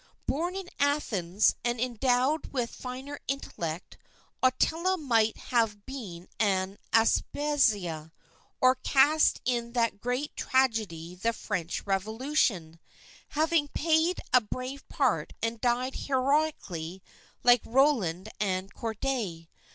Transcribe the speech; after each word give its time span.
Born 0.25 0.55
in 0.55 0.67
Athens, 0.79 1.53
and 1.63 1.79
endowed 1.79 2.47
with 2.47 2.71
a 2.71 2.73
finer 2.73 3.19
intellect, 3.27 3.99
Ottila 4.41 4.97
might 4.97 5.37
have 5.37 5.85
been 5.85 6.27
an 6.39 6.79
Aspasia; 6.91 8.11
or 8.59 8.73
cast 8.73 9.41
in 9.45 9.73
that 9.73 10.01
great 10.01 10.35
tragedy 10.35 11.13
the 11.13 11.33
French 11.33 11.85
Revolution, 11.85 12.79
have 13.37 13.53
played 13.75 14.19
a 14.33 14.41
brave 14.41 14.89
part 14.89 15.33
and 15.39 15.61
died 15.61 15.93
heroically 15.93 17.03
like 17.43 17.61
Roland 17.63 18.29
and 18.39 18.73
Corday. 18.73 19.49